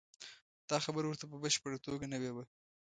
[0.69, 2.43] دا خبره ورته په بشپړه توګه نوې وه.